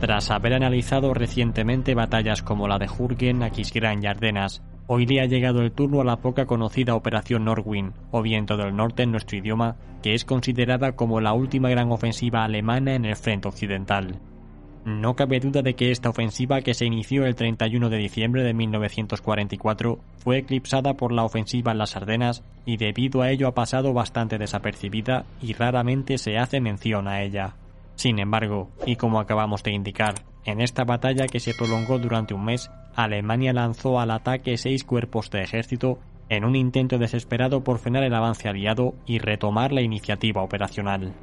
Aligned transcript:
Tras 0.00 0.30
haber 0.30 0.52
analizado 0.52 1.14
recientemente 1.14 1.94
batallas 1.94 2.42
como 2.42 2.68
la 2.68 2.78
de 2.78 2.86
Jürgen, 2.86 3.42
Aquisgrán 3.42 4.02
y 4.02 4.06
Ardenas, 4.06 4.62
hoy 4.86 5.06
le 5.06 5.22
ha 5.22 5.24
llegado 5.24 5.62
el 5.62 5.72
turno 5.72 6.02
a 6.02 6.04
la 6.04 6.18
poca 6.18 6.44
conocida 6.44 6.94
Operación 6.94 7.46
Norwin, 7.46 7.94
o 8.10 8.20
Viento 8.20 8.58
del 8.58 8.76
Norte 8.76 9.04
en 9.04 9.12
nuestro 9.12 9.38
idioma, 9.38 9.76
que 10.02 10.12
es 10.12 10.26
considerada 10.26 10.92
como 10.92 11.22
la 11.22 11.32
última 11.32 11.70
gran 11.70 11.90
ofensiva 11.90 12.44
alemana 12.44 12.94
en 12.94 13.06
el 13.06 13.16
frente 13.16 13.48
occidental. 13.48 14.20
No 14.84 15.16
cabe 15.16 15.40
duda 15.40 15.62
de 15.62 15.74
que 15.74 15.90
esta 15.90 16.10
ofensiva, 16.10 16.60
que 16.60 16.74
se 16.74 16.84
inició 16.84 17.24
el 17.24 17.34
31 17.34 17.88
de 17.88 17.96
diciembre 17.96 18.44
de 18.44 18.52
1944, 18.52 19.98
fue 20.18 20.38
eclipsada 20.38 20.94
por 20.94 21.10
la 21.10 21.24
ofensiva 21.24 21.72
en 21.72 21.78
las 21.78 21.96
Ardenas 21.96 22.44
y 22.66 22.76
debido 22.76 23.22
a 23.22 23.30
ello 23.30 23.48
ha 23.48 23.54
pasado 23.54 23.94
bastante 23.94 24.36
desapercibida 24.36 25.24
y 25.40 25.54
raramente 25.54 26.18
se 26.18 26.36
hace 26.36 26.60
mención 26.60 27.08
a 27.08 27.22
ella. 27.22 27.56
Sin 27.96 28.18
embargo, 28.18 28.70
y 28.86 28.96
como 28.96 29.20
acabamos 29.20 29.62
de 29.62 29.72
indicar, 29.72 30.14
en 30.44 30.60
esta 30.60 30.84
batalla 30.84 31.26
que 31.26 31.40
se 31.40 31.54
prolongó 31.54 31.98
durante 31.98 32.34
un 32.34 32.44
mes, 32.44 32.70
Alemania 32.94 33.52
lanzó 33.52 33.98
al 33.98 34.10
ataque 34.10 34.56
seis 34.56 34.84
cuerpos 34.84 35.30
de 35.30 35.42
ejército 35.42 35.98
en 36.28 36.44
un 36.44 36.56
intento 36.56 36.98
desesperado 36.98 37.64
por 37.64 37.78
frenar 37.78 38.04
el 38.04 38.14
avance 38.14 38.48
aliado 38.48 38.94
y 39.06 39.18
retomar 39.18 39.72
la 39.72 39.82
iniciativa 39.82 40.42
operacional. 40.42 41.14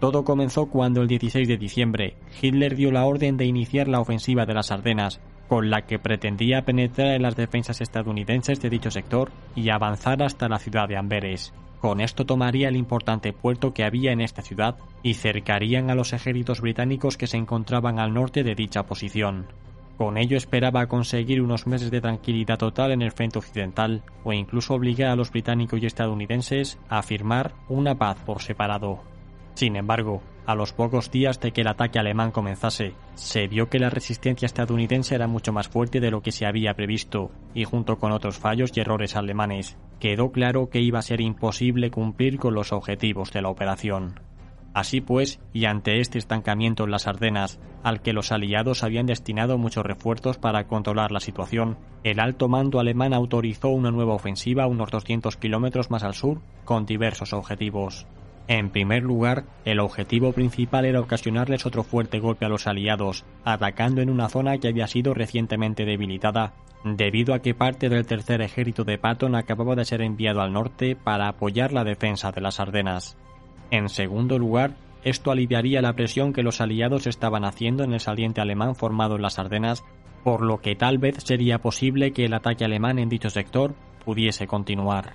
Todo 0.00 0.24
comenzó 0.24 0.66
cuando 0.66 1.02
el 1.02 1.08
16 1.08 1.46
de 1.46 1.56
diciembre 1.56 2.16
Hitler 2.40 2.74
dio 2.74 2.90
la 2.90 3.04
orden 3.04 3.36
de 3.36 3.44
iniciar 3.44 3.86
la 3.86 4.00
ofensiva 4.00 4.46
de 4.46 4.54
las 4.54 4.72
Ardenas, 4.72 5.20
con 5.48 5.70
la 5.70 5.82
que 5.82 5.98
pretendía 5.98 6.64
penetrar 6.64 7.08
en 7.08 7.22
las 7.22 7.36
defensas 7.36 7.80
estadounidenses 7.80 8.60
de 8.60 8.70
dicho 8.70 8.90
sector 8.90 9.30
y 9.54 9.70
avanzar 9.70 10.22
hasta 10.22 10.48
la 10.48 10.58
ciudad 10.58 10.88
de 10.88 10.96
Amberes. 10.96 11.52
Con 11.82 12.00
esto 12.00 12.24
tomaría 12.24 12.68
el 12.68 12.76
importante 12.76 13.32
puerto 13.32 13.74
que 13.74 13.82
había 13.82 14.12
en 14.12 14.20
esta 14.20 14.40
ciudad 14.40 14.76
y 15.02 15.14
cercarían 15.14 15.90
a 15.90 15.96
los 15.96 16.12
ejércitos 16.12 16.60
británicos 16.60 17.16
que 17.16 17.26
se 17.26 17.36
encontraban 17.36 17.98
al 17.98 18.14
norte 18.14 18.44
de 18.44 18.54
dicha 18.54 18.84
posición. 18.84 19.48
Con 19.98 20.16
ello 20.16 20.36
esperaba 20.36 20.86
conseguir 20.86 21.42
unos 21.42 21.66
meses 21.66 21.90
de 21.90 22.00
tranquilidad 22.00 22.56
total 22.56 22.92
en 22.92 23.02
el 23.02 23.10
frente 23.10 23.40
occidental 23.40 24.04
o 24.22 24.32
incluso 24.32 24.74
obligar 24.74 25.10
a 25.10 25.16
los 25.16 25.32
británicos 25.32 25.82
y 25.82 25.86
estadounidenses 25.86 26.78
a 26.88 27.02
firmar 27.02 27.52
una 27.68 27.96
paz 27.96 28.16
por 28.24 28.40
separado. 28.40 29.11
Sin 29.54 29.76
embargo, 29.76 30.22
a 30.46 30.54
los 30.54 30.72
pocos 30.72 31.10
días 31.10 31.38
de 31.40 31.52
que 31.52 31.60
el 31.60 31.68
ataque 31.68 31.98
alemán 31.98 32.32
comenzase, 32.32 32.94
se 33.14 33.46
vio 33.46 33.68
que 33.68 33.78
la 33.78 33.90
resistencia 33.90 34.46
estadounidense 34.46 35.14
era 35.14 35.28
mucho 35.28 35.52
más 35.52 35.68
fuerte 35.68 36.00
de 36.00 36.10
lo 36.10 36.22
que 36.22 36.32
se 36.32 36.46
había 36.46 36.74
previsto, 36.74 37.30
y 37.54 37.64
junto 37.64 37.98
con 37.98 38.12
otros 38.12 38.38
fallos 38.38 38.72
y 38.74 38.80
errores 38.80 39.14
alemanes, 39.14 39.76
quedó 40.00 40.32
claro 40.32 40.68
que 40.68 40.80
iba 40.80 40.98
a 40.98 41.02
ser 41.02 41.20
imposible 41.20 41.90
cumplir 41.90 42.38
con 42.38 42.54
los 42.54 42.72
objetivos 42.72 43.30
de 43.32 43.42
la 43.42 43.50
operación. 43.50 44.20
Así 44.74 45.02
pues, 45.02 45.38
y 45.52 45.66
ante 45.66 46.00
este 46.00 46.18
estancamiento 46.18 46.84
en 46.84 46.90
las 46.90 47.06
Ardenas, 47.06 47.60
al 47.82 48.00
que 48.00 48.14
los 48.14 48.32
aliados 48.32 48.82
habían 48.82 49.06
destinado 49.06 49.58
muchos 49.58 49.84
refuerzos 49.84 50.38
para 50.38 50.66
controlar 50.66 51.12
la 51.12 51.20
situación, 51.20 51.76
el 52.04 52.20
alto 52.20 52.48
mando 52.48 52.80
alemán 52.80 53.12
autorizó 53.12 53.68
una 53.68 53.90
nueva 53.90 54.14
ofensiva 54.14 54.66
unos 54.66 54.90
200 54.90 55.36
kilómetros 55.36 55.90
más 55.90 56.04
al 56.04 56.14
sur, 56.14 56.40
con 56.64 56.86
diversos 56.86 57.34
objetivos. 57.34 58.06
En 58.48 58.70
primer 58.70 59.02
lugar, 59.02 59.44
el 59.64 59.80
objetivo 59.80 60.32
principal 60.32 60.84
era 60.84 61.00
ocasionarles 61.00 61.64
otro 61.64 61.84
fuerte 61.84 62.18
golpe 62.18 62.44
a 62.44 62.48
los 62.48 62.66
aliados, 62.66 63.24
atacando 63.44 64.02
en 64.02 64.10
una 64.10 64.28
zona 64.28 64.58
que 64.58 64.68
había 64.68 64.88
sido 64.88 65.14
recientemente 65.14 65.84
debilitada, 65.84 66.52
debido 66.84 67.34
a 67.34 67.38
que 67.38 67.54
parte 67.54 67.88
del 67.88 68.06
tercer 68.06 68.42
ejército 68.42 68.84
de 68.84 68.98
Patton 68.98 69.36
acababa 69.36 69.76
de 69.76 69.84
ser 69.84 70.02
enviado 70.02 70.40
al 70.40 70.52
norte 70.52 70.96
para 70.96 71.28
apoyar 71.28 71.72
la 71.72 71.84
defensa 71.84 72.32
de 72.32 72.40
las 72.40 72.58
Ardenas. 72.58 73.16
En 73.70 73.88
segundo 73.88 74.38
lugar, 74.38 74.74
esto 75.04 75.30
aliviaría 75.30 75.80
la 75.80 75.94
presión 75.94 76.32
que 76.32 76.42
los 76.42 76.60
aliados 76.60 77.06
estaban 77.06 77.44
haciendo 77.44 77.84
en 77.84 77.92
el 77.92 78.00
saliente 78.00 78.40
alemán 78.40 78.74
formado 78.74 79.16
en 79.16 79.22
las 79.22 79.38
Ardenas, 79.38 79.84
por 80.24 80.42
lo 80.42 80.60
que 80.60 80.76
tal 80.76 80.98
vez 80.98 81.16
sería 81.24 81.58
posible 81.58 82.12
que 82.12 82.24
el 82.24 82.34
ataque 82.34 82.64
alemán 82.64 82.98
en 82.98 83.08
dicho 83.08 83.30
sector 83.30 83.74
pudiese 84.04 84.46
continuar. 84.46 85.14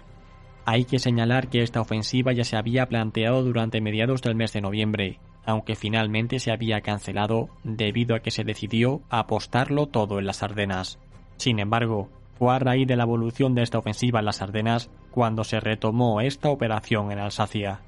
Hay 0.69 0.83
que 0.83 0.99
señalar 0.99 1.47
que 1.47 1.61
esta 1.61 1.79
ofensiva 1.79 2.33
ya 2.33 2.43
se 2.43 2.57
había 2.57 2.87
planteado 2.87 3.41
durante 3.41 3.79
mediados 3.79 4.21
del 4.21 4.35
mes 4.35 4.51
de 4.51 4.59
noviembre, 4.59 5.17
aunque 5.45 5.77
finalmente 5.77 6.39
se 6.39 6.51
había 6.51 6.81
cancelado 6.81 7.47
debido 7.63 8.17
a 8.17 8.19
que 8.19 8.31
se 8.31 8.43
decidió 8.43 9.01
apostarlo 9.09 9.85
todo 9.87 10.19
en 10.19 10.25
las 10.25 10.43
Ardenas. 10.43 10.99
Sin 11.37 11.59
embargo, 11.59 12.09
fue 12.37 12.53
a 12.53 12.59
raíz 12.59 12.85
de 12.85 12.97
la 12.97 13.03
evolución 13.03 13.55
de 13.55 13.63
esta 13.63 13.77
ofensiva 13.77 14.19
en 14.19 14.25
las 14.25 14.41
Ardenas 14.41 14.91
cuando 15.09 15.45
se 15.45 15.61
retomó 15.61 16.19
esta 16.19 16.49
operación 16.49 17.13
en 17.13 17.19
Alsacia. 17.19 17.79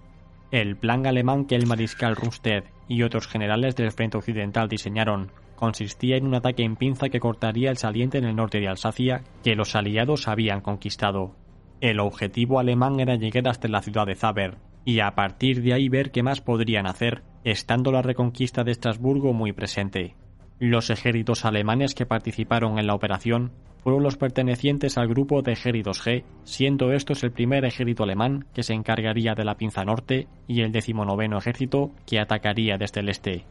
El 0.49 0.77
plan 0.77 1.05
alemán 1.05 1.47
que 1.47 1.55
el 1.55 1.67
mariscal 1.67 2.15
Rundstedt 2.15 2.63
y 2.87 3.03
otros 3.03 3.27
generales 3.27 3.75
del 3.75 3.91
frente 3.91 4.17
occidental 4.17 4.69
diseñaron 4.69 5.33
consistía 5.57 6.15
en 6.15 6.25
un 6.25 6.35
ataque 6.35 6.63
en 6.63 6.77
pinza 6.77 7.09
que 7.09 7.19
cortaría 7.19 7.71
el 7.71 7.77
saliente 7.77 8.19
en 8.19 8.23
el 8.23 8.37
norte 8.37 8.61
de 8.61 8.69
Alsacia 8.69 9.25
que 9.43 9.55
los 9.55 9.75
aliados 9.75 10.29
habían 10.29 10.61
conquistado. 10.61 11.35
El 11.81 12.01
objetivo 12.01 12.59
alemán 12.59 12.99
era 12.99 13.15
llegar 13.15 13.47
hasta 13.47 13.69
la 13.69 13.81
ciudad 13.81 14.05
de 14.05 14.15
Zaber, 14.15 14.57
y 14.83 14.99
a 14.99 15.15
partir 15.15 15.61
de 15.61 15.73
ahí 15.73 15.87
ver 15.87 16.11
qué 16.11 16.23
más 16.23 16.41
podrían 16.41 16.85
hacer, 16.85 17.23
estando 17.45 17.93
la 17.93 18.01
reconquista 18.01 18.65
de 18.65 18.71
Estrasburgo 18.71 19.31
muy 19.31 19.53
presente. 19.53 20.15
Los 20.59 20.89
ejércitos 20.89 21.45
alemanes 21.45 21.95
que 21.95 22.05
participaron 22.05 22.79
en 22.79 22.87
la 22.87 22.95
operación 22.95 23.51
fueron 23.81 24.03
los 24.03 24.17
pertenecientes 24.17 24.97
al 24.97 25.07
grupo 25.07 25.41
de 25.41 25.53
ejércitos 25.53 26.05
G, 26.05 26.25
siendo 26.43 26.91
estos 26.91 27.23
el 27.23 27.31
primer 27.31 27.63
ejército 27.63 28.03
alemán 28.03 28.45
que 28.53 28.63
se 28.63 28.73
encargaría 28.73 29.35
de 29.35 29.45
la 29.45 29.55
pinza 29.55 29.85
norte 29.85 30.27
y 30.49 30.61
el 30.61 30.73
decimonoveno 30.73 31.37
ejército 31.37 31.91
que 32.05 32.19
atacaría 32.19 32.77
desde 32.77 32.99
el 32.99 33.07
este. 33.07 33.45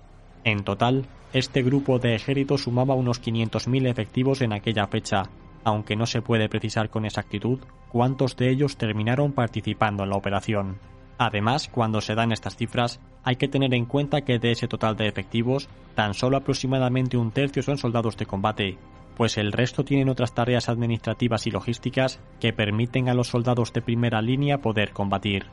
En 0.44 0.64
total, 0.64 1.06
este 1.32 1.62
grupo 1.62 1.98
de 1.98 2.14
ejércitos 2.14 2.64
sumaba 2.64 2.94
unos 2.94 3.22
500.000 3.22 3.88
efectivos 3.88 4.42
en 4.42 4.52
aquella 4.52 4.86
fecha, 4.86 5.22
aunque 5.68 5.96
no 5.96 6.06
se 6.06 6.22
puede 6.22 6.48
precisar 6.48 6.88
con 6.88 7.04
exactitud 7.04 7.58
cuántos 7.90 8.36
de 8.36 8.50
ellos 8.50 8.76
terminaron 8.76 9.32
participando 9.32 10.02
en 10.02 10.10
la 10.10 10.16
operación. 10.16 10.78
Además, 11.18 11.68
cuando 11.68 12.00
se 12.00 12.14
dan 12.14 12.32
estas 12.32 12.56
cifras, 12.56 13.00
hay 13.22 13.36
que 13.36 13.48
tener 13.48 13.74
en 13.74 13.84
cuenta 13.84 14.22
que 14.22 14.38
de 14.38 14.52
ese 14.52 14.66
total 14.66 14.96
de 14.96 15.08
efectivos, 15.08 15.68
tan 15.94 16.14
solo 16.14 16.38
aproximadamente 16.38 17.16
un 17.16 17.32
tercio 17.32 17.62
son 17.62 17.76
soldados 17.76 18.16
de 18.16 18.24
combate, 18.24 18.78
pues 19.16 19.36
el 19.36 19.52
resto 19.52 19.84
tienen 19.84 20.08
otras 20.08 20.32
tareas 20.32 20.68
administrativas 20.68 21.46
y 21.46 21.50
logísticas 21.50 22.20
que 22.40 22.52
permiten 22.52 23.08
a 23.08 23.14
los 23.14 23.28
soldados 23.28 23.72
de 23.72 23.82
primera 23.82 24.22
línea 24.22 24.62
poder 24.62 24.92
combatir. 24.92 25.46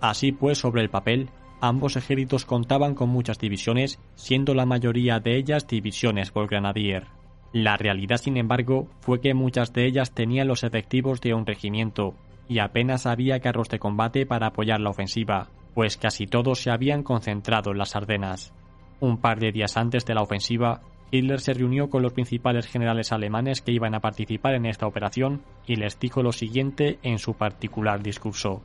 Así 0.00 0.32
pues, 0.32 0.58
sobre 0.58 0.80
el 0.80 0.88
papel, 0.90 1.28
ambos 1.60 1.96
ejércitos 1.96 2.46
contaban 2.46 2.94
con 2.94 3.10
muchas 3.10 3.38
divisiones, 3.38 3.98
siendo 4.14 4.54
la 4.54 4.64
mayoría 4.64 5.20
de 5.20 5.36
ellas 5.36 5.66
divisiones 5.66 6.30
por 6.30 6.48
granadier. 6.48 7.19
La 7.52 7.76
realidad, 7.76 8.18
sin 8.18 8.36
embargo, 8.36 8.88
fue 9.00 9.20
que 9.20 9.34
muchas 9.34 9.72
de 9.72 9.86
ellas 9.86 10.12
tenían 10.12 10.46
los 10.46 10.62
efectivos 10.62 11.20
de 11.20 11.34
un 11.34 11.46
regimiento, 11.46 12.14
y 12.48 12.60
apenas 12.60 13.06
había 13.06 13.40
carros 13.40 13.68
de 13.68 13.78
combate 13.78 14.26
para 14.26 14.48
apoyar 14.48 14.80
la 14.80 14.90
ofensiva, 14.90 15.48
pues 15.74 15.96
casi 15.96 16.26
todos 16.26 16.60
se 16.60 16.70
habían 16.70 17.02
concentrado 17.02 17.72
en 17.72 17.78
las 17.78 17.96
Ardenas. 17.96 18.52
Un 19.00 19.18
par 19.18 19.40
de 19.40 19.52
días 19.52 19.76
antes 19.76 20.04
de 20.04 20.14
la 20.14 20.22
ofensiva, 20.22 20.82
Hitler 21.10 21.40
se 21.40 21.54
reunió 21.54 21.90
con 21.90 22.02
los 22.02 22.12
principales 22.12 22.66
generales 22.66 23.12
alemanes 23.12 23.62
que 23.62 23.72
iban 23.72 23.94
a 23.94 24.00
participar 24.00 24.54
en 24.54 24.66
esta 24.66 24.86
operación 24.86 25.42
y 25.66 25.76
les 25.76 25.98
dijo 25.98 26.22
lo 26.22 26.32
siguiente 26.32 26.98
en 27.02 27.18
su 27.18 27.34
particular 27.34 28.02
discurso. 28.02 28.62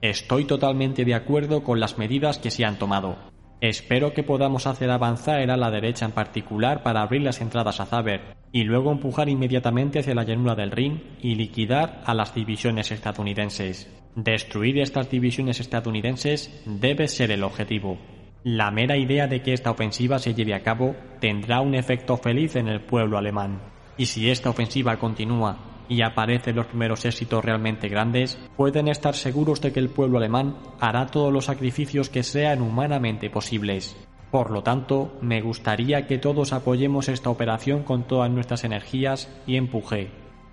Estoy 0.00 0.44
totalmente 0.44 1.04
de 1.04 1.14
acuerdo 1.14 1.62
con 1.62 1.80
las 1.80 1.98
medidas 1.98 2.38
que 2.38 2.50
se 2.50 2.64
han 2.64 2.78
tomado. 2.78 3.16
Espero 3.60 4.14
que 4.14 4.22
podamos 4.22 4.66
hacer 4.66 4.90
avanzar 4.90 5.40
el 5.40 5.50
ala 5.50 5.70
derecha 5.70 6.06
en 6.06 6.12
particular 6.12 6.82
para 6.82 7.02
abrir 7.02 7.22
las 7.22 7.42
entradas 7.42 7.78
a 7.80 7.86
Zaber 7.86 8.34
y 8.52 8.64
luego 8.64 8.90
empujar 8.90 9.28
inmediatamente 9.28 9.98
hacia 9.98 10.14
la 10.14 10.24
llanura 10.24 10.54
del 10.54 10.70
Rin 10.70 11.02
y 11.20 11.34
liquidar 11.34 12.00
a 12.06 12.14
las 12.14 12.34
divisiones 12.34 12.90
estadounidenses. 12.90 13.88
Destruir 14.16 14.78
estas 14.78 15.10
divisiones 15.10 15.60
estadounidenses 15.60 16.62
debe 16.64 17.06
ser 17.06 17.30
el 17.30 17.44
objetivo. 17.44 17.98
La 18.42 18.70
mera 18.70 18.96
idea 18.96 19.26
de 19.26 19.42
que 19.42 19.52
esta 19.52 19.70
ofensiva 19.70 20.18
se 20.18 20.34
lleve 20.34 20.54
a 20.54 20.62
cabo 20.62 20.96
tendrá 21.20 21.60
un 21.60 21.74
efecto 21.74 22.16
feliz 22.16 22.56
en 22.56 22.66
el 22.66 22.80
pueblo 22.80 23.18
alemán. 23.18 23.60
Y 23.98 24.06
si 24.06 24.30
esta 24.30 24.48
ofensiva 24.48 24.96
continúa 24.98 25.69
y 25.90 26.02
aparecen 26.02 26.56
los 26.56 26.66
primeros 26.66 27.04
éxitos 27.04 27.44
realmente 27.44 27.88
grandes, 27.88 28.38
pueden 28.56 28.86
estar 28.88 29.14
seguros 29.14 29.60
de 29.60 29.72
que 29.72 29.80
el 29.80 29.90
pueblo 29.90 30.18
alemán 30.18 30.56
hará 30.78 31.06
todos 31.08 31.32
los 31.32 31.46
sacrificios 31.46 32.08
que 32.08 32.22
sean 32.22 32.62
humanamente 32.62 33.28
posibles. 33.28 33.96
Por 34.30 34.52
lo 34.52 34.62
tanto, 34.62 35.18
me 35.20 35.42
gustaría 35.42 36.06
que 36.06 36.18
todos 36.18 36.52
apoyemos 36.52 37.08
esta 37.08 37.28
operación 37.28 37.82
con 37.82 38.04
todas 38.04 38.30
nuestras 38.30 38.62
energías 38.62 39.28
y 39.48 39.56
empuje. 39.56 40.12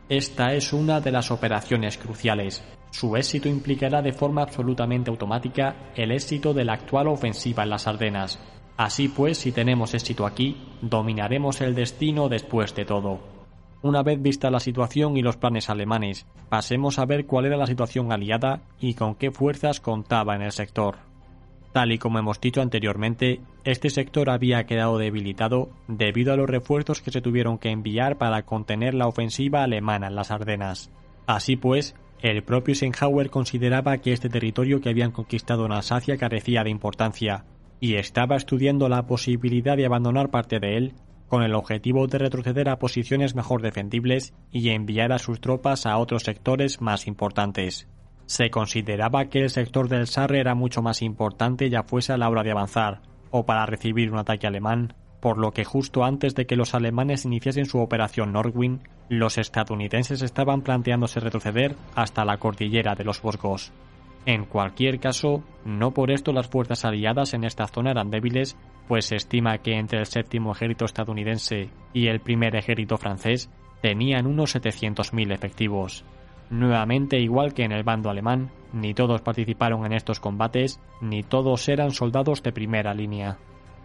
Esta 0.09 0.53
es 0.53 0.73
una 0.73 0.99
de 1.01 1.11
las 1.11 1.29
operaciones 1.29 1.99
cruciales. 1.99 2.63
Su 2.89 3.15
éxito 3.15 3.47
implicará 3.47 4.01
de 4.01 4.13
forma 4.13 4.41
absolutamente 4.41 5.11
automática 5.11 5.91
el 5.95 6.11
éxito 6.11 6.55
de 6.55 6.65
la 6.65 6.73
actual 6.73 7.09
ofensiva 7.09 7.61
en 7.61 7.69
las 7.69 7.85
Ardenas. 7.85 8.39
Así 8.75 9.09
pues, 9.09 9.37
si 9.37 9.51
tenemos 9.51 9.93
éxito 9.93 10.25
aquí, 10.25 10.57
dominaremos 10.81 11.61
el 11.61 11.75
destino 11.75 12.27
después 12.27 12.73
de 12.73 12.85
todo. 12.85 13.36
Una 13.81 14.01
vez 14.01 14.21
vista 14.21 14.49
la 14.49 14.59
situación 14.59 15.17
y 15.17 15.21
los 15.21 15.37
planes 15.37 15.69
alemanes, 15.69 16.25
pasemos 16.49 16.97
a 16.97 17.05
ver 17.05 17.25
cuál 17.25 17.45
era 17.45 17.57
la 17.57 17.67
situación 17.67 18.11
aliada 18.11 18.61
y 18.79 18.95
con 18.95 19.15
qué 19.15 19.31
fuerzas 19.31 19.79
contaba 19.79 20.35
en 20.35 20.41
el 20.41 20.51
sector. 20.51 20.95
Tal 21.73 21.91
y 21.91 21.99
como 21.99 22.17
hemos 22.17 22.41
dicho 22.41 22.61
anteriormente, 22.61 23.39
este 23.63 23.91
sector 23.91 24.31
había 24.31 24.65
quedado 24.65 24.97
debilitado 24.97 25.69
debido 25.87 26.33
a 26.33 26.35
los 26.35 26.49
refuerzos 26.49 27.01
que 27.01 27.11
se 27.11 27.21
tuvieron 27.21 27.59
que 27.59 27.69
enviar 27.69 28.17
para 28.17 28.43
contener 28.43 28.95
la 28.95 29.07
ofensiva 29.07 29.63
alemana 29.63 30.07
en 30.07 30.15
las 30.15 30.31
Ardenas. 30.31 30.89
Así 31.27 31.55
pues, 31.55 31.93
el 32.21 32.41
propio 32.41 32.71
Eisenhower 32.71 33.29
consideraba 33.29 33.99
que 33.99 34.11
este 34.11 34.29
territorio 34.29 34.81
que 34.81 34.89
habían 34.89 35.11
conquistado 35.11 35.67
en 35.67 35.71
Alsacia 35.71 36.17
carecía 36.17 36.63
de 36.63 36.71
importancia, 36.71 37.45
y 37.79 37.95
estaba 37.95 38.37
estudiando 38.37 38.89
la 38.89 39.05
posibilidad 39.05 39.77
de 39.77 39.85
abandonar 39.85 40.31
parte 40.31 40.59
de 40.59 40.77
él 40.77 40.93
con 41.27 41.43
el 41.43 41.55
objetivo 41.55 42.07
de 42.07 42.17
retroceder 42.17 42.69
a 42.69 42.79
posiciones 42.79 43.35
mejor 43.35 43.61
defendibles 43.61 44.33
y 44.51 44.69
enviar 44.69 45.11
a 45.11 45.19
sus 45.19 45.41
tropas 45.41 45.85
a 45.85 45.97
otros 45.97 46.23
sectores 46.23 46.81
más 46.81 47.07
importantes. 47.07 47.87
Se 48.25 48.49
consideraba 48.49 49.25
que 49.25 49.43
el 49.43 49.49
sector 49.49 49.87
del 49.87 50.07
Sarre 50.07 50.39
era 50.39 50.55
mucho 50.55 50.81
más 50.81 51.01
importante 51.01 51.69
ya 51.69 51.83
fuese 51.83 52.13
a 52.13 52.17
la 52.17 52.29
hora 52.29 52.43
de 52.43 52.51
avanzar 52.51 53.01
o 53.31 53.45
para 53.45 53.65
recibir 53.65 54.11
un 54.11 54.19
ataque 54.19 54.47
alemán, 54.47 54.93
por 55.19 55.37
lo 55.37 55.51
que 55.51 55.65
justo 55.65 56.03
antes 56.03 56.35
de 56.35 56.45
que 56.45 56.55
los 56.55 56.73
alemanes 56.73 57.25
iniciasen 57.25 57.65
su 57.65 57.79
operación 57.79 58.33
Nordwind, 58.33 58.81
los 59.09 59.37
estadounidenses 59.37 60.21
estaban 60.21 60.61
planteándose 60.61 61.19
retroceder 61.19 61.75
hasta 61.95 62.25
la 62.25 62.37
cordillera 62.37 62.95
de 62.95 63.03
los 63.03 63.21
Vosgos. 63.21 63.71
En 64.27 64.43
cualquier 64.43 64.99
caso, 64.99 65.41
no 65.63 65.91
por 65.91 66.11
esto 66.11 66.33
las 66.33 66.49
fuerzas 66.49 66.83
aliadas 66.83 67.33
en 67.33 67.45
esta 67.45 67.65
zona 67.65 67.91
eran 67.91 68.11
débiles, 68.11 68.57
pues 68.89 69.05
se 69.05 69.15
estima 69.15 69.59
que 69.59 69.77
entre 69.77 69.99
el 69.99 70.05
séptimo 70.05 70.51
ejército 70.51 70.83
estadounidense 70.83 71.69
y 71.93 72.07
el 72.07 72.19
primer 72.19 72.57
ejército 72.57 72.97
francés 72.97 73.49
tenían 73.81 74.27
unos 74.27 74.53
700.000 74.53 75.33
efectivos. 75.33 76.03
Nuevamente, 76.49 77.21
igual 77.21 77.53
que 77.53 77.63
en 77.63 77.71
el 77.71 77.83
bando 77.83 78.09
alemán, 78.09 78.51
ni 78.73 78.93
todos 78.93 79.21
participaron 79.21 79.85
en 79.85 79.93
estos 79.93 80.19
combates, 80.19 80.81
ni 80.99 81.23
todos 81.23 81.69
eran 81.69 81.91
soldados 81.91 82.43
de 82.43 82.51
primera 82.51 82.93
línea. 82.93 83.37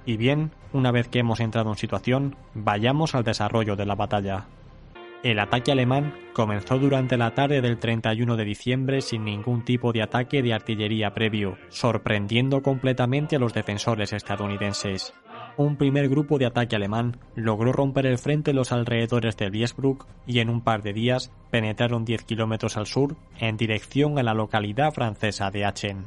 Y 0.06 0.16
bien, 0.16 0.50
una 0.72 0.90
vez 0.90 1.06
que 1.06 1.20
hemos 1.20 1.38
entrado 1.38 1.70
en 1.70 1.76
situación, 1.76 2.34
vayamos 2.54 3.14
al 3.14 3.22
desarrollo 3.22 3.76
de 3.76 3.86
la 3.86 3.94
batalla. 3.94 4.46
El 5.22 5.38
ataque 5.38 5.70
alemán 5.70 6.14
comenzó 6.32 6.78
durante 6.80 7.16
la 7.16 7.32
tarde 7.32 7.60
del 7.60 7.78
31 7.78 8.36
de 8.36 8.44
diciembre 8.44 9.00
sin 9.00 9.24
ningún 9.24 9.64
tipo 9.64 9.92
de 9.92 10.02
ataque 10.02 10.42
de 10.42 10.52
artillería 10.52 11.14
previo, 11.14 11.58
sorprendiendo 11.68 12.60
completamente 12.60 13.36
a 13.36 13.38
los 13.38 13.54
defensores 13.54 14.12
estadounidenses. 14.12 15.14
Un 15.56 15.76
primer 15.76 16.08
grupo 16.08 16.38
de 16.38 16.46
ataque 16.46 16.74
alemán 16.74 17.18
logró 17.36 17.72
romper 17.72 18.06
el 18.06 18.18
frente 18.18 18.50
en 18.50 18.56
los 18.56 18.72
alrededores 18.72 19.36
de 19.36 19.50
Biesbruck 19.50 20.08
y 20.26 20.40
en 20.40 20.48
un 20.48 20.60
par 20.60 20.82
de 20.82 20.92
días 20.92 21.30
penetraron 21.52 22.04
10 22.04 22.24
kilómetros 22.24 22.76
al 22.76 22.86
sur 22.86 23.16
en 23.38 23.56
dirección 23.56 24.18
a 24.18 24.24
la 24.24 24.34
localidad 24.34 24.92
francesa 24.92 25.52
de 25.52 25.64
Aachen. 25.64 26.06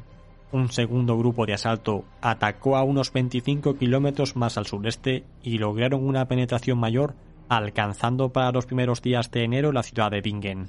Un 0.52 0.70
segundo 0.70 1.16
grupo 1.16 1.46
de 1.46 1.54
asalto 1.54 2.04
atacó 2.20 2.76
a 2.76 2.82
unos 2.82 3.12
25 3.12 3.78
kilómetros 3.78 4.36
más 4.36 4.58
al 4.58 4.66
sureste 4.66 5.24
y 5.42 5.58
lograron 5.58 6.06
una 6.06 6.28
penetración 6.28 6.78
mayor 6.78 7.14
alcanzando 7.48 8.32
para 8.32 8.52
los 8.52 8.66
primeros 8.66 9.02
días 9.02 9.30
de 9.30 9.44
enero 9.44 9.72
la 9.72 9.82
ciudad 9.82 10.10
de 10.10 10.20
Bingen. 10.20 10.68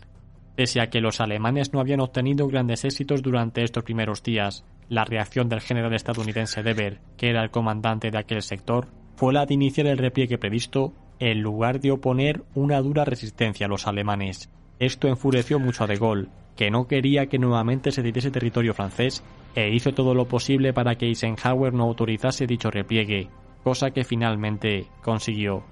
Pese 0.55 0.81
a 0.81 0.89
que 0.89 1.01
los 1.01 1.21
alemanes 1.21 1.73
no 1.73 1.79
habían 1.79 1.99
obtenido 1.99 2.47
grandes 2.47 2.83
éxitos 2.83 3.21
durante 3.21 3.63
estos 3.63 3.83
primeros 3.83 4.23
días, 4.23 4.65
la 4.89 5.05
reacción 5.05 5.49
del 5.49 5.61
general 5.61 5.93
estadounidense 5.93 6.63
Dever, 6.63 6.99
que 7.15 7.29
era 7.29 7.43
el 7.43 7.51
comandante 7.51 8.09
de 8.09 8.17
aquel 8.17 8.41
sector, 8.41 8.87
fue 9.15 9.33
la 9.33 9.45
de 9.45 9.53
iniciar 9.53 9.87
el 9.87 9.97
repliegue 9.97 10.37
previsto 10.37 10.93
en 11.19 11.41
lugar 11.41 11.79
de 11.79 11.91
oponer 11.91 12.43
una 12.55 12.81
dura 12.81 13.05
resistencia 13.05 13.65
a 13.65 13.69
los 13.69 13.87
alemanes. 13.87 14.49
Esto 14.79 15.07
enfureció 15.07 15.59
mucho 15.59 15.83
a 15.83 15.87
De 15.87 15.97
Gaulle, 15.97 16.29
que 16.55 16.71
no 16.71 16.87
quería 16.87 17.27
que 17.27 17.39
nuevamente 17.39 17.91
se 17.91 18.03
diese 18.03 18.31
territorio 18.31 18.73
francés 18.73 19.23
e 19.55 19.69
hizo 19.69 19.93
todo 19.93 20.13
lo 20.13 20.27
posible 20.27 20.73
para 20.73 20.95
que 20.95 21.07
Eisenhower 21.07 21.73
no 21.73 21.83
autorizase 21.83 22.45
dicho 22.45 22.69
repliegue, 22.69 23.29
cosa 23.63 23.91
que 23.91 24.03
finalmente 24.03 24.87
consiguió. 25.03 25.63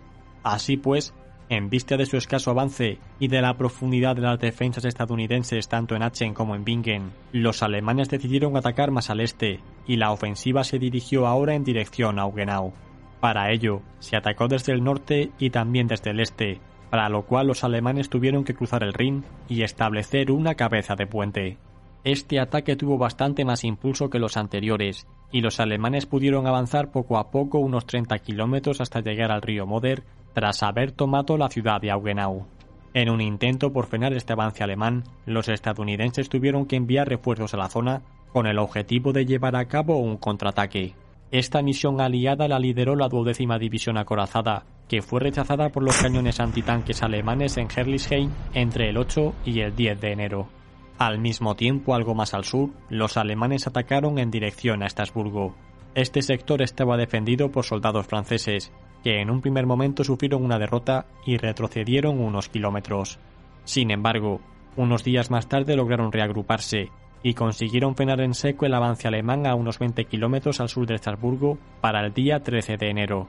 Así 0.46 0.78
pues, 0.78 1.12
en 1.50 1.72
vista 1.72 1.98
de 1.98 2.06
su 2.06 2.18
escaso 2.18 2.52
avance 2.52 3.00
y 3.20 3.30
de 3.30 3.42
la 3.42 3.58
profundidad 3.58 4.16
de 4.16 4.22
las 4.22 4.40
defensas 4.40 4.86
estadounidenses 4.86 5.68
tanto 5.68 5.96
en 5.96 6.04
Aachen 6.04 6.36
como 6.36 6.56
en 6.56 6.64
Bingen, 6.64 7.12
los 7.32 7.64
alemanes 7.64 8.10
decidieron 8.10 8.56
atacar 8.56 8.92
más 8.92 9.10
al 9.10 9.22
este 9.22 9.60
y 9.88 9.96
la 9.96 10.12
ofensiva 10.12 10.64
se 10.64 10.78
dirigió 10.78 11.26
ahora 11.26 11.56
en 11.56 11.64
dirección 11.64 12.20
a 12.20 12.24
Augenau. 12.24 12.74
Para 13.20 13.52
ello, 13.52 13.82
se 13.98 14.18
atacó 14.18 14.48
desde 14.48 14.72
el 14.72 14.84
norte 14.84 15.32
y 15.40 15.50
también 15.50 15.88
desde 15.88 16.12
el 16.12 16.20
este, 16.20 16.60
para 16.92 17.10
lo 17.10 17.24
cual 17.24 17.48
los 17.48 17.64
alemanes 17.64 18.12
tuvieron 18.12 18.44
que 18.44 18.54
cruzar 18.54 18.84
el 18.84 18.94
Rin 18.94 19.24
y 19.50 19.64
establecer 19.64 20.30
una 20.30 20.54
cabeza 20.54 20.96
de 20.96 21.08
puente. 21.08 21.58
Este 22.06 22.40
ataque 22.40 22.76
tuvo 22.76 23.00
bastante 23.00 23.46
más 23.46 23.64
impulso 23.64 24.12
que 24.12 24.20
los 24.20 24.38
anteriores, 24.38 25.08
y 25.32 25.42
los 25.42 25.60
alemanes 25.60 26.06
pudieron 26.06 26.46
avanzar 26.46 26.92
poco 26.92 27.18
a 27.18 27.32
poco 27.32 27.58
unos 27.58 27.88
30 27.88 28.20
kilómetros 28.20 28.80
hasta 28.80 29.02
llegar 29.02 29.32
al 29.32 29.42
río 29.42 29.66
Moder 29.66 30.04
tras 30.34 30.62
haber 30.62 30.92
tomado 30.92 31.36
la 31.36 31.50
ciudad 31.50 31.82
de 31.82 31.90
Augenau. 31.90 32.46
En 32.94 33.10
un 33.10 33.22
intento 33.22 33.74
por 33.74 33.88
frenar 33.88 34.14
este 34.14 34.34
avance 34.34 34.64
alemán, 34.64 35.04
los 35.26 35.50
estadounidenses 35.50 36.30
tuvieron 36.30 36.68
que 36.68 36.76
enviar 36.76 37.10
refuerzos 37.10 37.56
a 37.56 37.58
la 37.58 37.70
zona 37.70 38.04
con 38.32 38.46
el 38.46 38.60
objetivo 38.60 39.12
de 39.12 39.26
llevar 39.26 39.56
a 39.56 39.66
cabo 39.66 39.98
un 39.98 40.18
contraataque. 40.18 40.94
Esta 41.32 41.64
misión 41.64 42.00
aliada 42.02 42.48
la 42.48 42.60
lideró 42.60 42.96
la 42.96 43.10
duodécima 43.10 43.58
división 43.58 43.98
acorazada, 43.98 44.64
que 44.88 45.02
fue 45.02 45.22
rechazada 45.22 45.70
por 45.70 45.82
los 45.82 46.00
cañones 46.00 46.40
antitanques 46.40 47.02
alemanes 47.02 47.58
en 47.58 47.68
Herlisheim 47.76 48.30
entre 48.54 48.90
el 48.90 48.98
8 48.98 49.34
y 49.44 49.62
el 49.62 49.76
10 49.76 50.00
de 50.00 50.12
enero. 50.12 50.65
Al 50.98 51.20
mismo 51.20 51.56
tiempo, 51.56 51.94
algo 51.94 52.16
más 52.16 52.34
al 52.34 52.46
sur, 52.46 52.70
los 52.90 53.18
alemanes 53.18 53.68
atacaron 53.68 54.18
en 54.18 54.32
dirección 54.32 54.82
a 54.82 54.86
Estrasburgo. 54.86 55.54
Este 55.94 56.22
sector 56.22 56.62
estaba 56.62 56.96
defendido 56.96 57.52
por 57.52 57.66
soldados 57.66 58.08
franceses, 58.08 58.72
que 59.04 59.20
en 59.22 59.30
un 59.30 59.42
primer 59.42 59.66
momento 59.66 60.06
sufrieron 60.06 60.44
una 60.44 60.58
derrota 60.58 61.06
y 61.26 61.38
retrocedieron 61.38 62.22
unos 62.22 62.48
kilómetros. 62.48 63.20
Sin 63.66 63.92
embargo, 63.92 64.40
unos 64.78 65.04
días 65.04 65.32
más 65.32 65.50
tarde 65.50 65.76
lograron 65.76 66.14
reagruparse 66.14 66.92
y 67.24 67.34
consiguieron 67.34 67.96
frenar 67.96 68.22
en 68.22 68.34
seco 68.34 68.66
el 68.66 68.74
avance 68.74 69.08
alemán 69.08 69.48
a 69.48 69.56
unos 69.56 69.80
20 69.80 70.06
kilómetros 70.06 70.62
al 70.62 70.70
sur 70.70 70.86
de 70.88 70.96
Estrasburgo 70.96 71.58
para 71.82 72.06
el 72.06 72.14
día 72.14 72.42
13 72.42 72.78
de 72.78 72.90
enero. 72.90 73.28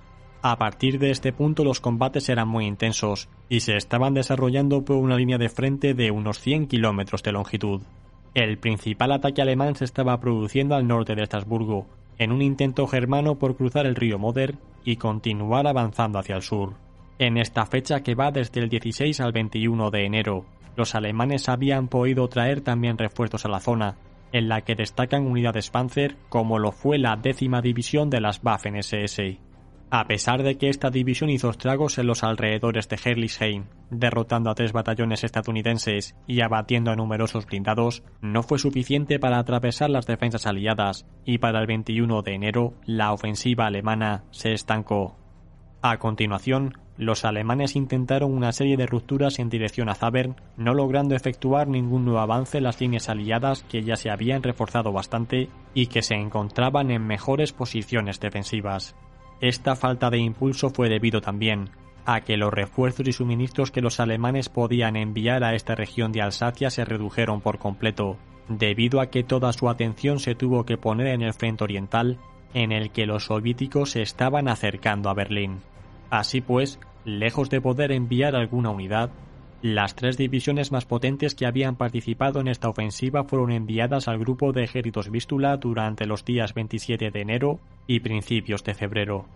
A 0.48 0.58
partir 0.58 1.00
de 1.00 1.10
este 1.10 1.32
punto 1.32 1.64
los 1.64 1.80
combates 1.80 2.28
eran 2.28 2.46
muy 2.46 2.66
intensos 2.66 3.28
y 3.48 3.60
se 3.60 3.76
estaban 3.76 4.14
desarrollando 4.14 4.84
por 4.84 4.94
una 4.94 5.16
línea 5.16 5.38
de 5.38 5.48
frente 5.48 5.92
de 5.92 6.12
unos 6.12 6.38
100 6.38 6.68
kilómetros 6.68 7.24
de 7.24 7.32
longitud. 7.32 7.82
El 8.32 8.56
principal 8.56 9.10
ataque 9.10 9.42
alemán 9.42 9.74
se 9.74 9.84
estaba 9.84 10.20
produciendo 10.20 10.76
al 10.76 10.86
norte 10.86 11.16
de 11.16 11.24
Estrasburgo, 11.24 11.88
en 12.18 12.30
un 12.30 12.42
intento 12.42 12.86
germano 12.86 13.40
por 13.40 13.56
cruzar 13.56 13.86
el 13.86 13.96
río 13.96 14.20
Moder 14.20 14.54
y 14.84 14.98
continuar 14.98 15.66
avanzando 15.66 16.20
hacia 16.20 16.36
el 16.36 16.42
sur. 16.42 16.74
En 17.18 17.38
esta 17.38 17.66
fecha 17.66 18.04
que 18.04 18.14
va 18.14 18.30
desde 18.30 18.60
el 18.60 18.68
16 18.68 19.18
al 19.18 19.32
21 19.32 19.90
de 19.90 20.04
enero, 20.06 20.46
los 20.76 20.94
alemanes 20.94 21.48
habían 21.48 21.88
podido 21.88 22.28
traer 22.28 22.60
también 22.60 22.98
refuerzos 22.98 23.44
a 23.46 23.48
la 23.48 23.58
zona, 23.58 23.96
en 24.30 24.48
la 24.48 24.60
que 24.60 24.76
destacan 24.76 25.26
unidades 25.26 25.70
Panzer 25.70 26.14
como 26.28 26.60
lo 26.60 26.70
fue 26.70 26.98
la 26.98 27.16
décima 27.16 27.60
división 27.62 28.10
de 28.10 28.20
las 28.20 28.40
Waffen 28.44 28.76
SS. 28.76 29.40
A 29.88 30.08
pesar 30.08 30.42
de 30.42 30.58
que 30.58 30.68
esta 30.68 30.90
división 30.90 31.30
hizo 31.30 31.48
estragos 31.48 31.98
en 31.98 32.08
los 32.08 32.24
alrededores 32.24 32.88
de 32.88 32.98
Herlisheim, 33.02 33.66
derrotando 33.90 34.50
a 34.50 34.54
tres 34.56 34.72
batallones 34.72 35.22
estadounidenses 35.22 36.16
y 36.26 36.40
abatiendo 36.40 36.90
a 36.90 36.96
numerosos 36.96 37.46
blindados, 37.46 38.02
no 38.20 38.42
fue 38.42 38.58
suficiente 38.58 39.20
para 39.20 39.38
atravesar 39.38 39.90
las 39.90 40.06
defensas 40.06 40.46
aliadas 40.46 41.06
y 41.24 41.38
para 41.38 41.60
el 41.60 41.68
21 41.68 42.22
de 42.22 42.34
enero 42.34 42.74
la 42.84 43.12
ofensiva 43.12 43.66
alemana 43.66 44.24
se 44.32 44.52
estancó. 44.52 45.16
A 45.82 45.98
continuación, 45.98 46.74
los 46.96 47.24
alemanes 47.24 47.76
intentaron 47.76 48.32
una 48.32 48.50
serie 48.50 48.76
de 48.76 48.86
rupturas 48.86 49.38
en 49.38 49.50
dirección 49.50 49.88
a 49.88 49.94
Zabern, 49.94 50.34
no 50.56 50.74
logrando 50.74 51.14
efectuar 51.14 51.68
ningún 51.68 52.04
nuevo 52.04 52.18
avance 52.18 52.58
en 52.58 52.64
las 52.64 52.80
líneas 52.80 53.08
aliadas 53.08 53.62
que 53.62 53.82
ya 53.82 53.94
se 53.94 54.10
habían 54.10 54.42
reforzado 54.42 54.90
bastante 54.90 55.48
y 55.74 55.86
que 55.86 56.02
se 56.02 56.14
encontraban 56.14 56.90
en 56.90 57.06
mejores 57.06 57.52
posiciones 57.52 58.18
defensivas. 58.18 58.96
Esta 59.40 59.76
falta 59.76 60.10
de 60.10 60.18
impulso 60.18 60.70
fue 60.70 60.88
debido 60.88 61.20
también 61.20 61.70
a 62.06 62.20
que 62.20 62.36
los 62.36 62.54
refuerzos 62.54 63.06
y 63.08 63.12
suministros 63.12 63.72
que 63.72 63.82
los 63.82 63.98
alemanes 63.98 64.48
podían 64.48 64.96
enviar 64.96 65.42
a 65.42 65.54
esta 65.54 65.74
región 65.74 66.12
de 66.12 66.22
Alsacia 66.22 66.70
se 66.70 66.84
redujeron 66.84 67.40
por 67.40 67.58
completo, 67.58 68.16
debido 68.48 69.00
a 69.00 69.06
que 69.06 69.24
toda 69.24 69.52
su 69.52 69.68
atención 69.68 70.20
se 70.20 70.36
tuvo 70.36 70.64
que 70.64 70.78
poner 70.78 71.08
en 71.08 71.22
el 71.22 71.34
frente 71.34 71.64
oriental, 71.64 72.18
en 72.54 72.70
el 72.70 72.90
que 72.92 73.06
los 73.06 73.24
soviéticos 73.24 73.90
se 73.90 74.02
estaban 74.02 74.46
acercando 74.48 75.10
a 75.10 75.14
Berlín. 75.14 75.58
Así 76.08 76.40
pues, 76.40 76.78
lejos 77.04 77.50
de 77.50 77.60
poder 77.60 77.90
enviar 77.90 78.36
alguna 78.36 78.70
unidad, 78.70 79.10
las 79.62 79.94
tres 79.94 80.16
divisiones 80.16 80.70
más 80.70 80.84
potentes 80.84 81.34
que 81.34 81.46
habían 81.46 81.76
participado 81.76 82.40
en 82.40 82.48
esta 82.48 82.68
ofensiva 82.68 83.24
fueron 83.24 83.50
enviadas 83.52 84.06
al 84.06 84.18
grupo 84.18 84.52
de 84.52 84.64
ejércitos 84.64 85.10
Vístula 85.10 85.56
durante 85.56 86.06
los 86.06 86.24
días 86.24 86.54
27 86.54 87.10
de 87.10 87.20
enero 87.20 87.58
y 87.86 88.00
principios 88.00 88.62
de 88.64 88.74
febrero. 88.74 89.26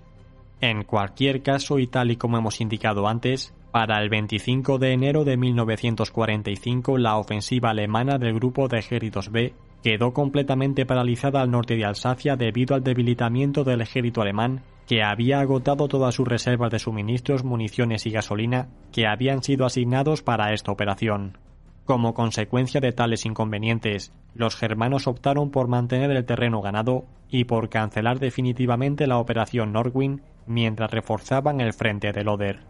En 0.61 0.85
cualquier 0.85 1.43
caso, 1.43 1.79
y 1.79 1.87
tal 1.87 2.11
y 2.11 2.17
como 2.17 2.37
hemos 2.37 2.61
indicado 2.61 3.09
antes, 3.09 3.55
para 3.71 4.03
el 4.03 4.11
25 4.11 4.79
de 4.79 4.93
enero 4.93 5.25
de 5.25 5.37
1945 5.37 6.99
la 6.99 7.17
ofensiva 7.17 7.71
alemana 7.71 8.19
del 8.19 8.35
grupo 8.35 8.69
de 8.69 8.79
ejércitos 8.79 9.31
B 9.31 9.55
quedó 9.83 10.13
completamente 10.13 10.85
paralizada 10.85 11.41
al 11.41 11.51
norte 11.51 11.77
de 11.77 11.85
Alsacia 11.87 12.37
debido 12.37 12.75
al 12.75 12.83
debilitamiento 12.83 13.65
del 13.65 13.81
ejército 13.81 14.21
alemán 14.21 14.63
que 14.91 15.05
había 15.05 15.39
agotado 15.39 15.87
todas 15.87 16.17
sus 16.17 16.27
reservas 16.27 16.73
de 16.73 16.81
suministros, 16.81 17.45
municiones 17.45 18.07
y 18.07 18.11
gasolina 18.11 18.71
que 18.91 19.07
habían 19.07 19.41
sido 19.45 19.65
asignados 19.65 20.23
para 20.25 20.53
esta 20.53 20.73
operación. 20.73 21.39
Como 21.85 22.13
consecuencia 22.13 22.81
de 22.81 22.91
tales 22.91 23.25
inconvenientes, 23.25 24.13
los 24.35 24.57
germanos 24.57 25.07
optaron 25.07 25.53
por 25.53 25.69
mantener 25.69 26.11
el 26.11 26.25
terreno 26.25 26.61
ganado 26.61 27.05
y 27.29 27.45
por 27.45 27.69
cancelar 27.69 28.19
definitivamente 28.19 29.07
la 29.07 29.19
operación 29.19 29.73
Norwin 29.73 30.23
mientras 30.49 30.91
reforzaban 30.91 31.61
el 31.61 31.73
frente 31.73 32.11
del 32.11 32.29
Oder. 32.29 32.65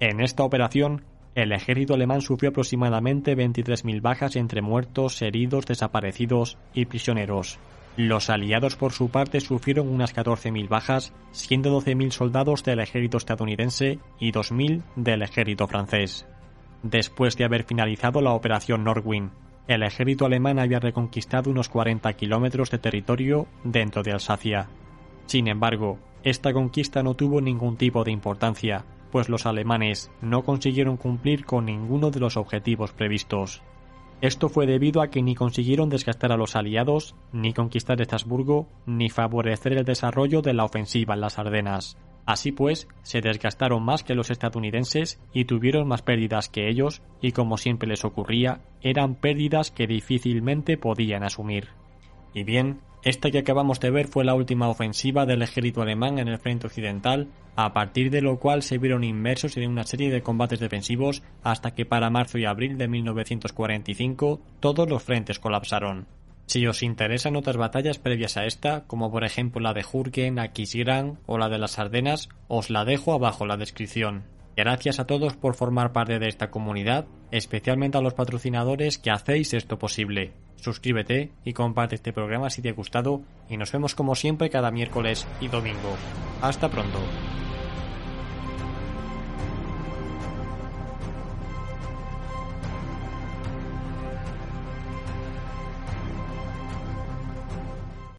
En 0.00 0.22
esta 0.22 0.44
operación, 0.44 1.04
el 1.34 1.52
ejército 1.52 1.92
alemán 1.92 2.22
sufrió 2.22 2.48
aproximadamente 2.48 3.36
23.000 3.36 4.00
bajas 4.00 4.36
entre 4.36 4.62
muertos, 4.62 5.20
heridos, 5.20 5.66
desaparecidos 5.66 6.56
y 6.72 6.86
prisioneros. 6.86 7.58
Los 7.98 8.30
aliados 8.30 8.76
por 8.76 8.92
su 8.92 9.10
parte 9.10 9.40
sufrieron 9.40 9.88
unas 9.88 10.14
14.000 10.14 10.68
bajas, 10.68 11.12
siendo 11.32 11.76
12.000 11.80 12.12
soldados 12.12 12.62
del 12.62 12.78
ejército 12.78 13.18
estadounidense 13.18 13.98
y 14.20 14.30
2.000 14.30 14.84
del 14.94 15.22
ejército 15.22 15.66
francés. 15.66 16.24
Después 16.84 17.36
de 17.36 17.44
haber 17.44 17.64
finalizado 17.64 18.20
la 18.20 18.34
operación 18.34 18.84
Norwin, 18.84 19.32
el 19.66 19.82
ejército 19.82 20.26
alemán 20.26 20.60
había 20.60 20.78
reconquistado 20.78 21.50
unos 21.50 21.68
40 21.68 22.12
kilómetros 22.12 22.70
de 22.70 22.78
territorio 22.78 23.48
dentro 23.64 24.04
de 24.04 24.12
Alsacia. 24.12 24.68
Sin 25.26 25.48
embargo, 25.48 25.98
esta 26.22 26.52
conquista 26.52 27.02
no 27.02 27.14
tuvo 27.14 27.40
ningún 27.40 27.76
tipo 27.76 28.04
de 28.04 28.12
importancia, 28.12 28.84
pues 29.10 29.28
los 29.28 29.44
alemanes 29.44 30.08
no 30.22 30.44
consiguieron 30.44 30.98
cumplir 30.98 31.44
con 31.44 31.64
ninguno 31.64 32.12
de 32.12 32.20
los 32.20 32.36
objetivos 32.36 32.92
previstos. 32.92 33.60
Esto 34.20 34.48
fue 34.48 34.66
debido 34.66 35.00
a 35.00 35.10
que 35.10 35.22
ni 35.22 35.36
consiguieron 35.36 35.88
desgastar 35.88 36.32
a 36.32 36.36
los 36.36 36.56
aliados, 36.56 37.14
ni 37.32 37.52
conquistar 37.52 38.00
Estrasburgo, 38.00 38.68
ni 38.84 39.10
favorecer 39.10 39.74
el 39.74 39.84
desarrollo 39.84 40.42
de 40.42 40.54
la 40.54 40.64
ofensiva 40.64 41.14
en 41.14 41.20
las 41.20 41.38
Ardenas. 41.38 41.96
Así 42.26 42.50
pues, 42.50 42.88
se 43.02 43.20
desgastaron 43.20 43.82
más 43.84 44.02
que 44.02 44.16
los 44.16 44.30
estadounidenses 44.30 45.20
y 45.32 45.44
tuvieron 45.44 45.86
más 45.86 46.02
pérdidas 46.02 46.48
que 46.48 46.68
ellos, 46.68 47.00
y 47.22 47.32
como 47.32 47.56
siempre 47.56 47.88
les 47.88 48.04
ocurría, 48.04 48.60
eran 48.82 49.14
pérdidas 49.14 49.70
que 49.70 49.86
difícilmente 49.86 50.76
podían 50.76 51.22
asumir. 51.22 51.68
Y 52.34 52.42
bien, 52.42 52.80
esta 53.04 53.30
que 53.30 53.38
acabamos 53.38 53.80
de 53.80 53.90
ver 53.90 54.08
fue 54.08 54.24
la 54.24 54.34
última 54.34 54.68
ofensiva 54.68 55.24
del 55.24 55.42
ejército 55.42 55.82
alemán 55.82 56.18
en 56.18 56.28
el 56.28 56.38
frente 56.38 56.66
occidental, 56.66 57.28
a 57.54 57.72
partir 57.72 58.10
de 58.10 58.22
lo 58.22 58.38
cual 58.38 58.62
se 58.62 58.78
vieron 58.78 59.04
inmersos 59.04 59.56
en 59.56 59.70
una 59.70 59.84
serie 59.84 60.10
de 60.10 60.22
combates 60.22 60.60
defensivos 60.60 61.22
hasta 61.42 61.72
que 61.72 61.86
para 61.86 62.10
marzo 62.10 62.38
y 62.38 62.44
abril 62.44 62.76
de 62.76 62.88
1945 62.88 64.40
todos 64.60 64.88
los 64.88 65.02
frentes 65.02 65.38
colapsaron. 65.38 66.06
Si 66.46 66.66
os 66.66 66.82
interesan 66.82 67.36
otras 67.36 67.56
batallas 67.56 67.98
previas 67.98 68.36
a 68.36 68.46
esta, 68.46 68.84
como 68.86 69.10
por 69.10 69.22
ejemplo 69.24 69.60
la 69.60 69.74
de 69.74 69.82
Jurgen, 69.82 70.38
Aquisgrán 70.38 71.18
o 71.26 71.36
la 71.36 71.48
de 71.48 71.58
las 71.58 71.78
Ardenas, 71.78 72.30
os 72.48 72.70
la 72.70 72.84
dejo 72.84 73.12
abajo 73.12 73.44
en 73.44 73.48
la 73.48 73.56
descripción. 73.56 74.24
Gracias 74.56 74.98
a 74.98 75.06
todos 75.06 75.36
por 75.36 75.54
formar 75.54 75.92
parte 75.92 76.18
de 76.18 76.26
esta 76.26 76.50
comunidad, 76.50 77.06
especialmente 77.30 77.98
a 77.98 78.00
los 78.00 78.14
patrocinadores 78.14 78.98
que 78.98 79.10
hacéis 79.10 79.54
esto 79.54 79.78
posible. 79.78 80.32
Suscríbete 80.60 81.30
y 81.44 81.52
comparte 81.52 81.94
este 81.94 82.12
programa 82.12 82.50
si 82.50 82.62
te 82.62 82.68
ha 82.68 82.72
gustado 82.72 83.22
y 83.48 83.56
nos 83.56 83.72
vemos 83.72 83.94
como 83.94 84.14
siempre 84.14 84.50
cada 84.50 84.70
miércoles 84.70 85.26
y 85.40 85.48
domingo. 85.48 85.96
Hasta 86.42 86.68
pronto. 86.68 86.98